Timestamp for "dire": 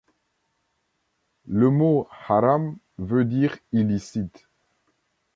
3.23-3.55